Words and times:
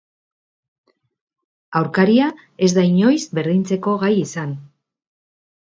Aurkaria 1.81 2.31
ez 2.69 2.71
da 2.79 2.87
inoiz 2.93 3.21
berdintzeko 3.41 3.97
gai 4.07 4.13
izan. 4.25 4.59